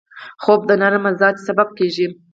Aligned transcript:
خوب 0.43 0.61
د 0.69 0.71
نرم 0.81 1.03
مزاج 1.05 1.35
سبب 1.47 1.69
کېږي 1.77 2.07